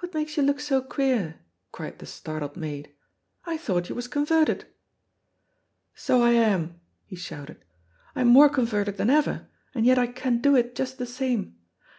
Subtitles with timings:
[0.00, 1.40] "What makes you look so queer?"
[1.72, 2.92] cried the startled maid.
[3.46, 4.66] "I thought you was converted."
[5.94, 7.64] "So I am," he shouted,
[8.14, 11.56] "I'm more converted than ever, and yet I can do it just the same!